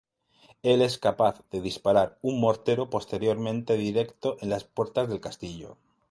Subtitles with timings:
[0.63, 5.77] Él es capaz de disparar un mortero posteriormente directo en las puertas del castillo.